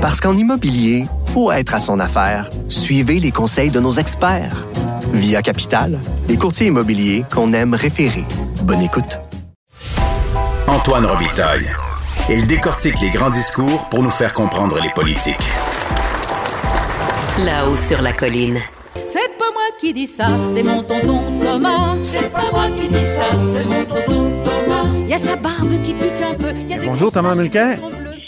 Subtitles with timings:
[0.00, 2.48] Parce qu'en immobilier, faut être à son affaire.
[2.70, 4.64] Suivez les conseils de nos experts.
[5.12, 8.24] Via Capital, les courtiers immobiliers qu'on aime référer.
[8.62, 9.18] Bonne écoute.
[10.68, 11.70] Antoine Robitaille.
[12.30, 15.36] Il décortique les grands discours pour nous faire comprendre les politiques.
[17.44, 18.58] Là-haut sur la colline.
[19.04, 21.96] C'est pas moi qui dis ça, c'est mon tonton Thomas.
[22.02, 25.06] C'est pas moi qui dis ça, c'est mon tonton Thomas.
[25.06, 26.52] Y a sa barbe qui pique un peu.
[26.56, 27.78] Y a des Bonjour, Thomas Mulcair.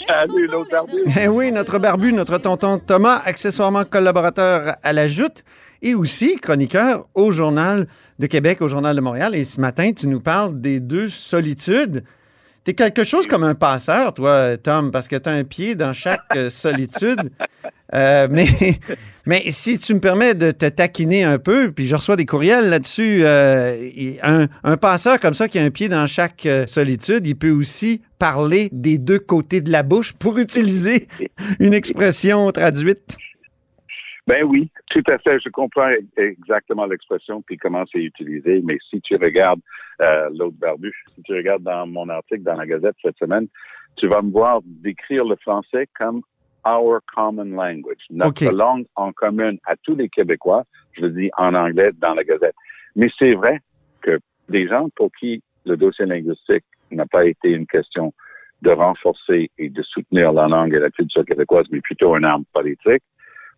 [0.07, 0.47] Bleues.
[0.49, 0.97] Salut, barbu.
[1.21, 5.43] Eh oui, notre barbu, notre tonton Thomas, accessoirement collaborateur à la Joute
[5.81, 7.87] et aussi chroniqueur au Journal
[8.19, 9.35] de Québec, au Journal de Montréal.
[9.35, 12.03] Et ce matin, tu nous parles des deux solitudes.
[12.63, 16.21] T'es quelque chose comme un passeur, toi, Tom, parce que tu un pied dans chaque
[16.37, 17.29] euh, solitude.
[17.93, 18.47] Euh, mais,
[19.25, 22.69] mais si tu me permets de te taquiner un peu, puis je reçois des courriels
[22.69, 23.89] là-dessus, euh,
[24.23, 28.01] un, un passeur comme ça qui a un pied dans chaque solitude, il peut aussi
[28.17, 31.07] parler des deux côtés de la bouche pour utiliser
[31.59, 33.17] une expression traduite.
[34.25, 35.39] Ben oui, tout à fait.
[35.39, 38.61] Je comprends exactement l'expression puis comment c'est utilisé.
[38.63, 39.59] Mais si tu regardes
[40.01, 43.47] euh, l'autre barbu, si tu regardes dans mon article dans la Gazette cette semaine,
[43.97, 46.21] tu vas me voir décrire le français comme
[46.65, 50.63] our common language, notre langue en commun à tous les Québécois.
[50.93, 52.55] Je le dis en anglais dans la Gazette.
[52.95, 53.59] Mais c'est vrai
[54.01, 58.13] que des gens pour qui le dossier linguistique n'a pas été une question
[58.61, 62.45] de renforcer et de soutenir la langue et la culture québécoise, mais plutôt une arme
[62.53, 63.03] politique,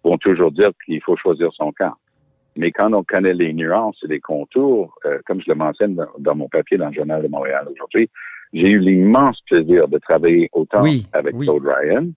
[0.09, 1.93] vont toujours dire qu'il faut choisir son camp.
[2.57, 6.07] Mais quand on connaît les nuances et les contours, euh, comme je le mentionne dans,
[6.19, 8.09] dans mon papier dans le Journal de Montréal aujourd'hui,
[8.53, 11.45] j'ai eu l'immense plaisir de travailler autant Oui, avec oui.
[11.45, 12.07] Claude Ryan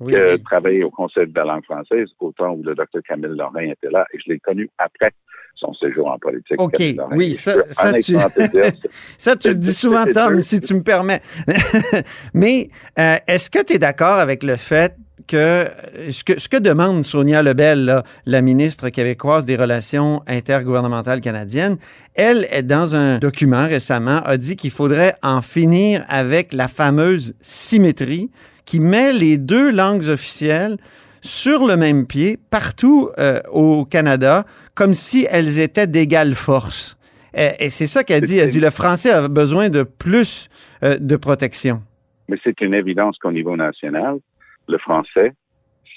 [0.00, 0.42] Oui, que oui.
[0.42, 4.04] travailler au Conseil de la langue française autant où le docteur Camille Lorrain était là
[4.12, 5.10] et je l'ai connu après
[5.54, 6.60] son séjour en politique.
[6.60, 6.74] OK,
[7.16, 7.54] oui, ça-
[7.94, 8.14] tu-
[9.18, 11.20] Ça, le dis souvent, Tom, si tu me permets.
[12.34, 14.94] Mais euh, est-ce que tu es d'accord avec le fait
[15.26, 21.20] que euh, ce que, ce que demande Sonia Lebel, la ministre québécoise des Relations intergouvernementales
[21.20, 21.76] canadiennes,
[22.14, 27.34] elle, est dans un document récemment, a dit qu'il faudrait en finir avec la fameuse
[27.40, 28.30] symétrie
[28.64, 30.76] qui met les deux langues officielles
[31.20, 34.44] sur le même pied partout euh, au Canada,
[34.74, 36.96] comme si elles étaient d'égale force.
[37.34, 38.38] Et, et c'est ça qu'elle dit.
[38.38, 40.48] Elle dit le français a besoin de plus
[40.82, 41.82] euh, de protection.
[42.28, 44.18] mais c'est une évidence qu'au niveau national,
[44.68, 45.32] le français,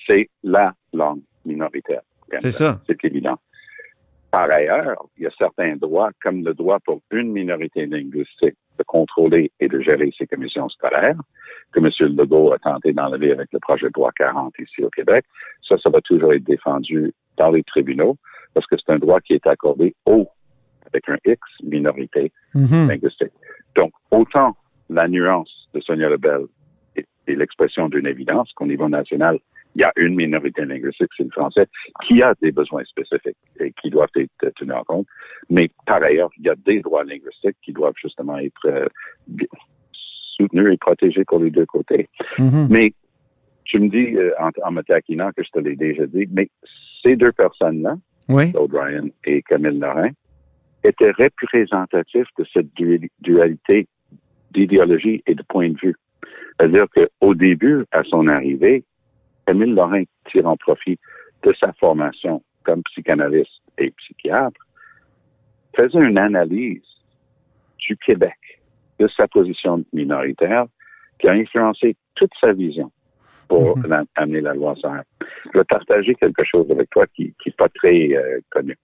[0.07, 2.01] c'est la langue minoritaire.
[2.39, 2.79] C'est ça.
[2.87, 3.37] C'est évident.
[4.31, 8.83] Par ailleurs, il y a certains droits, comme le droit pour une minorité linguistique de
[8.83, 11.17] contrôler et de gérer ses commissions scolaires,
[11.73, 11.89] que M.
[12.15, 15.25] Legault a tenté d'enlever avec le projet de loi 40 ici au Québec.
[15.67, 18.15] Ça, ça va toujours être défendu dans les tribunaux
[18.53, 20.27] parce que c'est un droit qui est accordé aux,
[20.87, 22.87] avec un X, minorité Mhm.
[22.87, 23.33] linguistique.
[23.75, 24.55] Donc, autant
[24.89, 26.45] la nuance de Sonia Lebel
[27.27, 29.39] est l'expression d'une évidence qu'au niveau national,
[29.75, 31.65] il y a une minorité linguistique, c'est le français,
[32.05, 35.07] qui a des besoins spécifiques et qui doivent être tenus en compte.
[35.49, 38.87] Mais par ailleurs, il y a des droits linguistiques qui doivent justement être euh,
[40.35, 42.09] soutenus et protégés pour les deux côtés.
[42.37, 42.67] Mhm.
[42.69, 42.93] Mais
[43.63, 46.49] tu me dis, euh, en, en me taquinant, que je te l'ai déjà dit, mais
[47.01, 47.95] ces deux personnes-là,
[48.27, 48.51] Oui.
[48.53, 50.09] Ryan et Camille Lorrain,
[50.83, 53.87] étaient représentatifs de cette duali- dualité
[54.51, 55.95] d'idéologie et de point de vue.
[56.61, 58.83] C'est-à-dire qu'au début, à son arrivée,
[59.47, 60.99] Camille Lorrain tire en profit
[61.41, 63.49] de sa formation comme psychanalyste
[63.79, 64.61] et psychiatre,
[65.75, 66.83] faisait une analyse
[67.79, 68.37] du Québec,
[68.99, 70.65] de sa position minoritaire,
[71.17, 72.91] qui a influencé toute sa vision
[73.47, 74.05] pour Mhm.
[74.15, 75.01] amener la loi 101.
[75.51, 78.77] Je vais partager quelque chose avec toi qui n'est pas très euh, connu.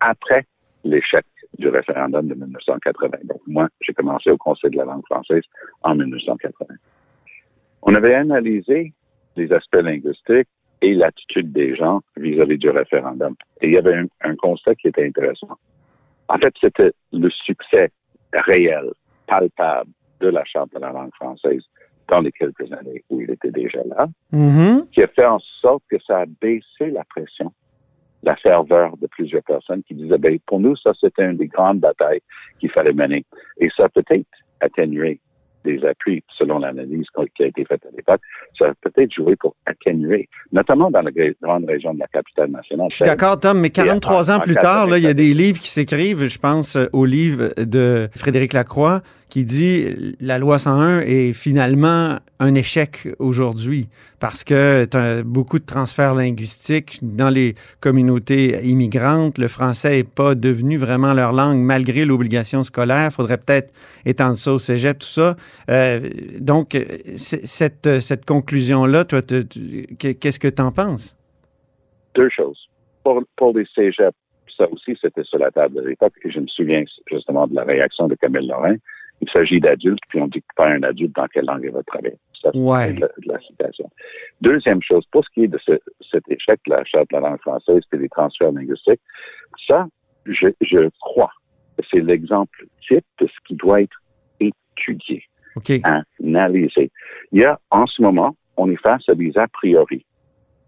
[0.00, 0.46] Après
[0.82, 1.26] l'échec
[1.58, 5.44] du référendum de 1980, donc moi, j'ai commencé au Conseil de la langue française
[5.82, 6.74] en 1980.
[7.82, 8.92] On avait analysé
[9.36, 10.48] les aspects linguistiques
[10.82, 13.34] et l'attitude des gens vis-à-vis du référendum.
[13.60, 15.56] Et il y avait un, un constat qui était intéressant.
[16.28, 17.90] En fait, c'était le succès
[18.32, 18.90] réel,
[19.26, 21.62] palpable de la Charte de la langue française
[22.08, 24.86] dans les quelques années où il était déjà là, Mhm.
[24.92, 27.52] qui a fait en sorte que ça a baissé la pression,
[28.22, 31.80] la ferveur de plusieurs personnes qui disaient, ben, pour nous, ça, c'était une des grandes
[31.80, 32.20] batailles
[32.60, 33.24] qu'il fallait mener.
[33.58, 34.26] Et ça a peut-être
[34.60, 35.20] atténué
[35.64, 37.06] des appuis, selon l'analyse
[37.36, 38.20] qui a été faite à l'époque,
[38.58, 41.10] ça a peut-être joué pour atténuer, notamment dans la
[41.42, 42.88] grande région de la capitale nationale.
[42.90, 45.16] Je suis d'accord, Tom, mais 43 ans plus tard, là, il y a 87.
[45.16, 46.26] des livres qui s'écrivent.
[46.26, 52.18] Je pense euh, au livre de Frédéric Lacroix qui dit la loi 101 est finalement
[52.38, 53.88] un échec aujourd'hui
[54.20, 59.38] parce que tu beaucoup de transferts linguistiques dans les communautés immigrantes.
[59.38, 63.08] Le français n'est pas devenu vraiment leur langue malgré l'obligation scolaire.
[63.10, 63.72] Il faudrait peut-être
[64.04, 65.34] étendre ça au cégep, tout ça.
[65.70, 66.76] Euh, donc,
[67.16, 69.22] cette, cette conclusion-là, toi,
[69.98, 71.16] Qu'est-ce que tu en penses?
[72.14, 72.68] Deux choses.
[73.02, 74.14] Pour, pour les cégeps,
[74.58, 77.64] ça aussi, c'était sur la table de l'époque, et je me souviens justement de la
[77.64, 78.76] réaction de Camille Lorrain.
[79.22, 82.18] Il s'agit d'adultes, puis on dit pas un adulte dans quelle langue il va travailler.
[82.42, 82.92] Ça, ouais.
[82.94, 83.88] de, la, citation.
[84.40, 85.78] Deuxième chose, pour ce qui est de ce,
[86.10, 89.00] cet échec de la charte de la langue française et des transferts linguistiques,
[89.68, 89.86] ça,
[90.26, 91.30] je, je crois
[91.78, 93.96] que c'est l'exemple type de ce qui doit être
[94.40, 95.22] étudié,
[95.54, 95.80] okay.
[96.18, 96.90] analysé.
[97.30, 100.04] Il y a, en ce moment, on est face à des a priori,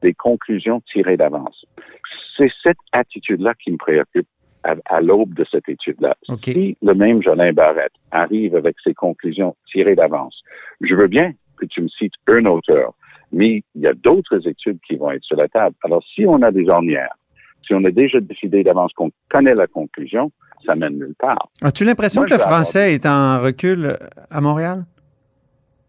[0.01, 1.67] des conclusions tirées d'avance.
[2.37, 4.29] C'est cette attitude-là qui me préoccupe
[4.65, 6.17] à, l'aube de cette étude-là.
[6.29, 6.53] Okay.
[6.53, 10.41] Si le même Jolin Barrette arrive avec ses conclusions tirées d'avance,
[10.81, 12.95] je veux bien que tu me cites un auteur,
[13.33, 15.75] mais il y a d'autres études qui vont être sur la table.
[15.85, 17.15] Alors, si on a des ornières,
[17.67, 20.33] si on a déjà décidé d'avance qu'on connaît la conclusion,
[20.67, 21.49] ça mène nulle part.
[21.63, 23.97] As-tu l'impression que le français est en recul
[24.31, 24.85] à Montréal?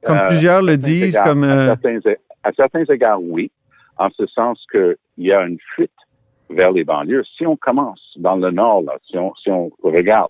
[0.04, 1.44] Comme Euh, plusieurs le à disent, égards- comme...
[1.44, 2.00] À euh, certains,
[2.44, 3.52] à certains égards, oui,
[3.98, 5.92] en ce sens qu'il y a une fuite
[6.50, 7.24] vers les banlieues.
[7.38, 10.30] Si on commence dans le nord, là, si on, si on regarde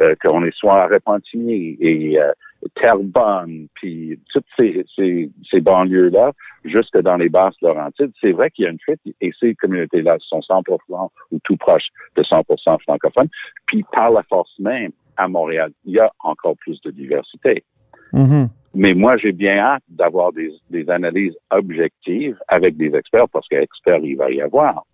[0.00, 2.32] euh, qu'on est soit à Repentigny et euh,
[2.74, 6.32] Terrebonne, puis toutes ces, ces, ces banlieues-là,
[6.64, 10.16] jusque dans les basses Laurentides, c'est vrai qu'il y a une fuite et ces communautés-là
[10.20, 13.28] sont 100% ou tout proche de 100% francophones.
[13.66, 17.64] Puis par la force même, à Montréal, il y a encore plus de diversité.
[18.12, 18.48] mhm.
[18.78, 24.00] Mais moi, j'ai bien hâte d'avoir des, des analyses objectives avec des experts, parce qu'experts,
[24.04, 24.84] il va y avoir.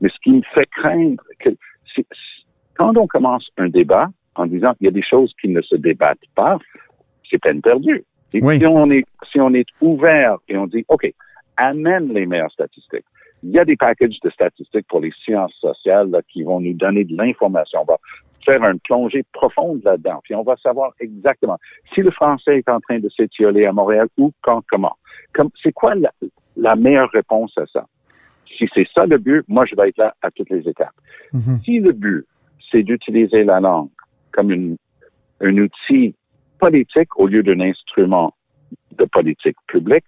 [0.00, 1.50] Mais ce qui me fait craindre, que
[1.94, 2.06] c'est-
[2.76, 5.76] quand on commence un débat en disant qu'il y a des choses qui ne se
[5.76, 6.58] débattent pas,
[7.30, 8.04] c'est peine perdue.
[8.34, 8.58] Et Oui.
[8.58, 11.12] si on est si on est ouvert et on dit OK,
[11.56, 13.04] amène les meilleures statistiques.
[13.42, 16.72] Il y a des packages de statistiques pour les sciences sociales là, qui vont nous
[16.72, 17.80] donner de l'information.
[17.82, 17.98] On va
[18.44, 21.58] faire une plongée profonde là-dedans, puis on va savoir exactement
[21.94, 24.96] si le français est en train de s'étioler à Montréal ou quand, comment.
[25.32, 26.10] Comme, c'est quoi la,
[26.56, 27.86] la meilleure réponse à ça?
[28.56, 30.94] Si c'est ça le but, moi, je vais être là à toutes les étapes.
[31.32, 31.60] Mhm.
[31.64, 32.24] Si le but,
[32.70, 33.88] c'est d'utiliser la langue
[34.32, 34.76] comme une,
[35.40, 36.14] un outil
[36.58, 38.34] politique au lieu d'un instrument
[38.96, 40.04] de politique publique,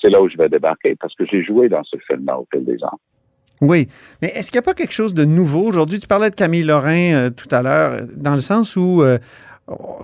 [0.00, 2.64] c'est là où je vais débarquer parce que j'ai joué dans ce film-là au fil
[2.64, 2.98] des ans.
[3.60, 3.88] Oui,
[4.22, 6.00] mais est-ce qu'il n'y a pas quelque chose de nouveau aujourd'hui?
[6.00, 9.18] Tu parlais de Camille Lorrain euh, tout à l'heure, euh, dans le sens où euh,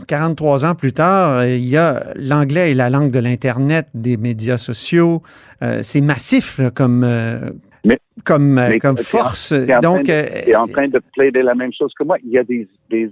[0.06, 4.16] 43 ans plus tard, euh, il y a l'anglais et la langue de l'Internet, des
[4.16, 5.22] médias sociaux.
[5.62, 7.50] Euh, c'est massif là, comme, euh,
[7.86, 9.50] Mais- comme, euh, mais comme force.
[9.50, 12.04] t'es en Donc, train euh, Tu es en train de plaider la même chose que
[12.04, 12.16] moi.
[12.24, 13.10] Il y a des, des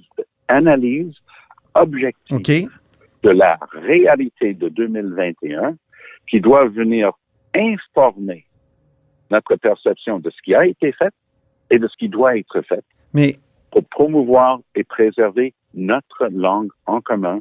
[0.48, 1.14] analyses
[1.74, 2.68] objectives
[3.22, 5.76] de la réalité de 2021
[6.28, 7.12] qui doivent venir
[7.54, 8.44] informer
[9.30, 11.12] notre perception de ce qui a été fait
[11.70, 13.36] et de ce qui doit être fait Mais
[13.70, 17.40] pour promouvoir et préserver notre langue en commun,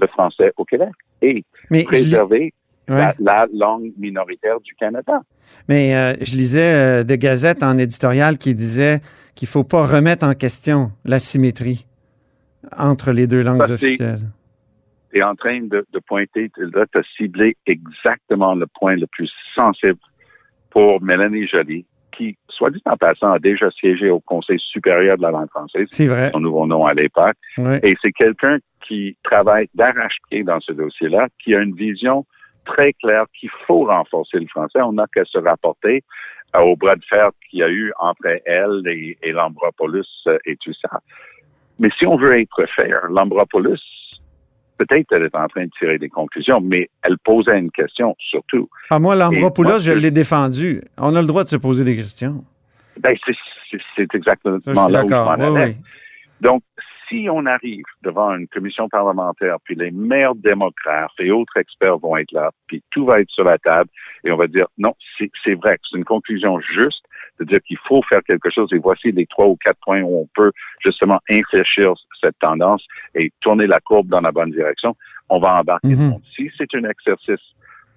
[0.00, 2.52] le français au Québec, et mais, préserver.
[2.88, 5.20] La, la langue minoritaire du Canada.
[5.68, 9.00] mais euh, je lisais euh, de Gazette en éditorial qui disait
[9.34, 11.86] qu'il ne faut pas remettre en question la symétrie
[12.76, 14.20] entre les deux langues officielles.
[15.12, 19.06] Tu es en train de, de pointer, là, tu as ciblé exactement le point le
[19.06, 19.98] plus sensible
[20.70, 25.22] pour Mélanie Joly, qui, soit dit en passant, a déjà siégé au Conseil supérieur de
[25.22, 26.30] la langue française, C'est vrai.
[26.32, 27.36] son nouveau nom à l'époque.
[27.82, 32.26] Et c'est quelqu'un qui travaille d'arrache-pied dans ce dossier-là, qui a une vision
[32.64, 34.80] très claire qu'il faut renforcer le français.
[34.82, 36.02] On n'a qu'à se rapporter
[36.56, 40.38] euh, au bras de fer qu'il y a eu entre elle et, et l'Ambropoulos euh,
[40.46, 41.00] et tout ça.
[41.78, 43.76] Mais si on veut être fair, l'Ambropoulos,
[44.78, 48.68] peut-être elle est en train de tirer des conclusions, mais elle posait une question surtout.
[48.90, 50.82] Ah, moi, Lambropoulos, moi, je je- l'ai défendu.
[50.98, 52.44] On a le droit de se poser des questions.
[53.00, 55.76] Ben, c'est- exactement là où m'en Oui, oui.
[56.40, 56.62] Donc,
[57.08, 62.16] si on arrive devant une commission parlementaire, puis les meilleurs démocrates et autres experts vont
[62.16, 63.90] être là, puis tout va être sur la table,
[64.24, 67.04] et on va dire, non, c'est vrai c'est une conclusion juste
[67.40, 70.22] de dire qu'il faut faire quelque chose, et voici les trois ou quatre points où
[70.22, 70.52] on peut
[70.84, 72.84] justement infléchir cette tendance
[73.14, 74.96] et tourner la courbe dans la bonne direction,
[75.28, 76.22] on va embarquer le monde.
[76.34, 77.44] Si c'est un exercice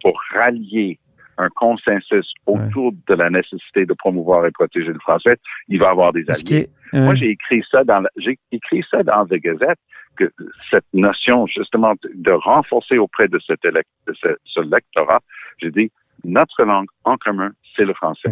[0.02, 1.00] pour rallier
[1.38, 6.14] un consensus autour de la nécessité de promouvoir et protéger le français, il va avoir
[6.14, 6.68] des alliés.
[6.94, 9.80] euh, Moi, j'ai écrit ça dans j'ai écrit ça dans The Gazette
[10.18, 10.30] que
[10.70, 15.22] cette notion justement de, de renforcer auprès de cet élect, de ce, ce lectorat,
[15.60, 15.92] j'ai dit
[16.24, 18.30] notre langue en commun, c'est le français.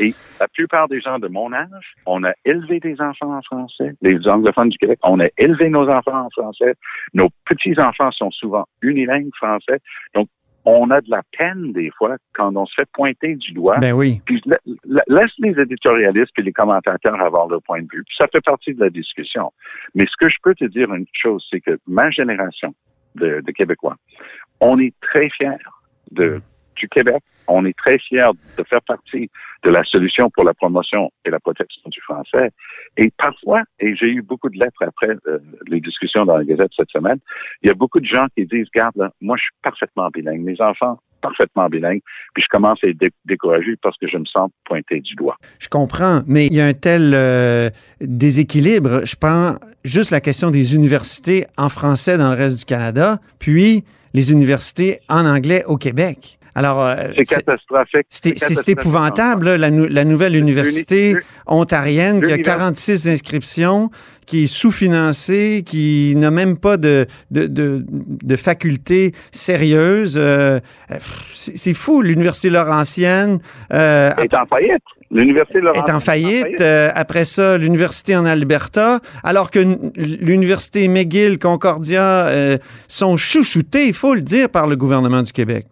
[0.00, 3.92] Et la plupart des gens de mon âge, on a élevé des enfants en français.
[4.02, 6.74] Les anglophones du Québec, on a élevé nos enfants en français.
[7.14, 9.78] Nos petits-enfants sont souvent unilingues français.
[10.14, 10.28] Donc,
[10.76, 13.78] on a de la peine des fois quand on se fait pointer du doigt.
[13.78, 14.20] Ben oui.
[14.26, 18.04] Puis la- la- laisse les éditorialistes et les commentateurs avoir leur point de vue.
[18.04, 19.52] Puis ça fait partie de la discussion.
[19.94, 22.74] Mais ce que je peux te dire une chose, c'est que ma génération
[23.14, 23.96] de, de Québécois,
[24.60, 25.56] on est très fiers
[26.10, 26.40] de
[26.78, 27.22] du Québec.
[27.46, 29.30] On est très fiers de faire partie
[29.64, 32.50] de la solution pour la promotion et la protection du français.
[32.96, 36.70] Et parfois, et j'ai eu beaucoup de lettres après euh, les discussions dans la Gazette
[36.76, 37.18] cette semaine,
[37.62, 40.40] il y a beaucoup de gens qui disent, garde, moi, je suis parfaitement bilingue.
[40.40, 42.00] Mes enfants parfaitement bilingue,
[42.34, 45.36] puis je commence à être découragé parce que je me sens pointé du doigt.
[45.58, 47.70] Je comprends, mais il y a un tel euh,
[48.00, 49.04] déséquilibre.
[49.04, 53.84] Je prends juste la question des universités en français dans le reste du Canada, puis
[54.14, 56.37] les universités en anglais au Québec.
[56.58, 58.06] Alors, euh, c'est catastrophique.
[58.10, 61.14] C'est épouvantable, la, nouvelle université
[61.46, 63.90] ontarienne qui a 46 inscriptions,
[64.26, 70.16] qui est sous-financée, qui n'a même pas de, de, de, faculté sérieuse.
[70.20, 70.58] Euh,
[71.32, 73.38] c'est fou, l'université Laurentienne.
[73.72, 74.82] Euh, est en faillite.
[75.12, 76.60] L'université Laurentienne est en faillite.
[76.60, 79.60] Euh, après ça, l'université en Alberta, alors que
[79.96, 82.26] l'université McGill, Concordia
[82.88, 85.66] sont chouchoutés, il faut le dire, par le gouvernement du Québec.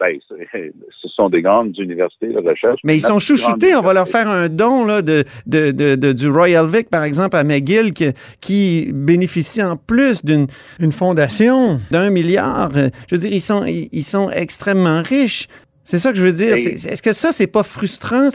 [0.00, 0.16] Ben,
[1.02, 2.80] ce sont des grandes universités de recherche.
[2.84, 3.74] Mais ils sont chouchoutés.
[3.74, 7.36] On va leur faire un don là, de, de, de, du Royal Vic, par exemple,
[7.36, 8.06] à McGill, qui,
[8.40, 10.46] qui bénéficie en plus d'une
[10.80, 12.70] une fondation d'un milliard.
[12.72, 15.48] Je veux dire, ils sont, ils sont extrêmement riches.
[15.82, 16.52] C'est ça que je veux dire.
[16.54, 18.28] Est-ce que ça, c'est pas frustrant?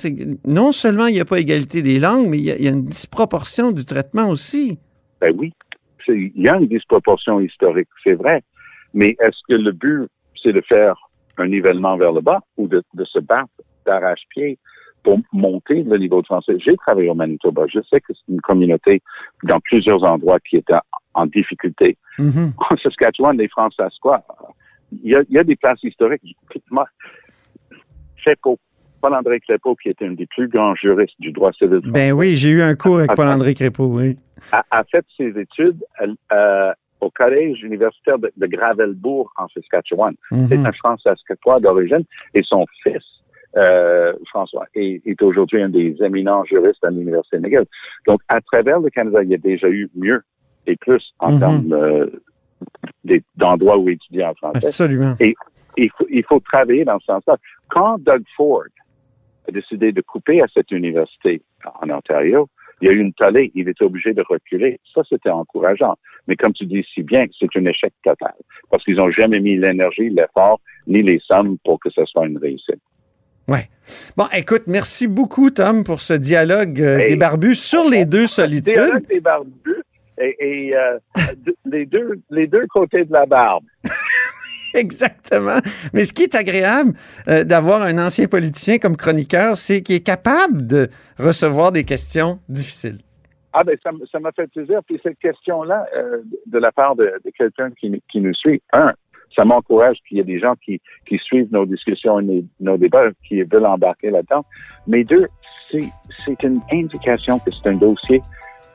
[0.45, 2.67] Non seulement il n'y a pas égalité des langues, mais il y, a, il y
[2.67, 4.79] a une disproportion du traitement aussi.
[5.21, 5.53] Ben oui.
[6.07, 8.41] Il y a une disproportion historique, c'est vrai.
[8.93, 10.07] Mais est-ce que le but,
[10.41, 10.95] c'est de faire
[11.37, 13.49] un nivellement vers le bas ou de, se battre
[13.85, 14.57] d'arrache-pied
[15.03, 16.53] pour monter le niveau de français.
[16.59, 17.65] J'ai travaillé au Manitoba.
[17.67, 19.01] Je sais que c'est une communauté
[19.43, 20.71] dans plusieurs endroits qui est
[21.13, 21.97] en, difficulté.
[22.19, 22.51] Mm-hmm.
[22.69, 24.23] En Saskatchewan, les Français, quoi?
[25.03, 26.37] Il y, a, il y a des places historiques.
[28.17, 28.57] Crépeau,
[29.01, 32.51] Paul-André Crépeau, qui était un des plus grands juristes du droit civil Ben oui, j'ai
[32.51, 34.17] eu un cours avec Paul-André Crépeau, oui.
[34.51, 35.83] A, fait ses études
[36.31, 36.71] euh,
[37.03, 40.15] au collège universitaire de, Gravelbourg en Saskatchewan.
[40.31, 40.47] Mhm.
[40.47, 43.03] C'est un Français saskatois d'origine et son fils,
[43.57, 47.65] euh, François, est, est aujourd'hui un des éminents juristes à l'Université McGill.
[48.07, 50.21] Donc, à travers le Canada, il y a déjà eu mieux
[50.65, 51.39] et plus en mhm.
[51.39, 52.07] termes euh,
[53.35, 54.65] d'endroits où étudier en français.
[54.65, 55.15] Absolument.
[55.19, 55.35] Et
[55.77, 57.37] il faut, il faut travailler dans ce sens-là.
[57.69, 58.63] Quand Doug Ford
[59.47, 61.41] a décidé de couper à cette université
[61.81, 62.47] en Ontario,
[62.81, 64.79] il y a eu une tollée, il était obligé de reculer.
[64.93, 65.95] Ça, c'était encourageant.
[66.27, 68.33] Mais comme tu dis si bien, c'est un échec total
[68.69, 72.37] parce qu'ils n'ont jamais mis l'énergie, l'effort, ni les sommes pour que ce soit une
[72.37, 72.81] réussite.
[73.47, 73.59] Oui.
[74.15, 78.73] Bon, écoute, merci beaucoup, Tom, pour ce dialogue euh, des barbus sur les deux solitudes.
[78.73, 79.83] Dialogue des barbus
[80.17, 80.97] et, euh,
[81.65, 83.65] les, deux, les deux côtés de la barbe.
[84.73, 85.59] Exactement.
[85.93, 86.93] Mais ce qui est agréable
[87.27, 90.89] euh, d'avoir un ancien politicien comme chroniqueur, c'est qu'il est capable de
[91.19, 92.99] recevoir des questions difficiles.
[93.53, 94.79] Ah ben ça m'a fait plaisir.
[94.85, 98.93] Puis cette question-là, euh, de la part de, quelqu'un qui, nous suit, un,
[99.35, 100.81] ça m'encourage qu'il y ait des gens qui,
[101.19, 104.43] suivent nos discussions et nos, débats, qui veulent embarquer là-dedans.
[104.87, 105.25] Mais deux,
[105.69, 108.21] c'est une indication que c'est un dossier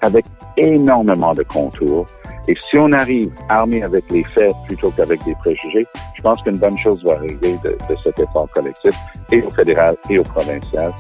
[0.01, 0.25] avec
[0.57, 2.07] énormément de contours.
[2.47, 6.59] Et si on arrive armé avec les faits plutôt qu'avec des préjugés, je pense qu'une
[6.59, 8.95] bonne chose va arriver de, cet effort collectif,
[9.33, 10.93] et au fédéral et au provincial,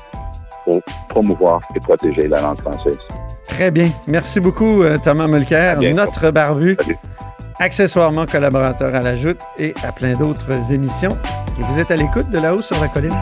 [0.65, 2.99] pour promouvoir et protéger la langue française.
[3.59, 3.91] Très bien.
[4.07, 6.77] Merci beaucoup, euh, Thomas Mulcair, notre barbu.
[7.59, 11.19] Accessoirement collaborateur à la Joute et à plein d'autres émissions.
[11.59, 13.21] Et vous êtes à l'écoute de là-haut sur la colline.